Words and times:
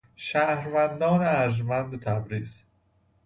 شهروندان 0.15 1.21
ارجمند 1.23 1.99
تبریز 2.01 2.63